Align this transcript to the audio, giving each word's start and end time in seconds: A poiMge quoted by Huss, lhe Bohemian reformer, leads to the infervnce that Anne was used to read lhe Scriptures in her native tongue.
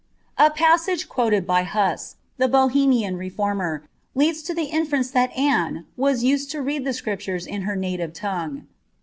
A 0.39 0.49
poiMge 0.49 1.07
quoted 1.07 1.45
by 1.45 1.61
Huss, 1.61 2.15
lhe 2.39 2.47
Bohemian 2.49 3.17
reformer, 3.17 3.87
leads 4.15 4.41
to 4.41 4.53
the 4.55 4.71
infervnce 4.71 5.11
that 5.11 5.31
Anne 5.37 5.85
was 5.95 6.23
used 6.23 6.49
to 6.53 6.61
read 6.63 6.85
lhe 6.85 6.93
Scriptures 6.95 7.45
in 7.45 7.61
her 7.69 7.75
native 7.75 8.11
tongue. 8.11 8.65